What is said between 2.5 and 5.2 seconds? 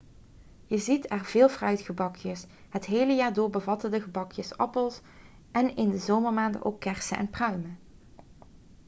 het hele jaar door bevatten de gebakjes appels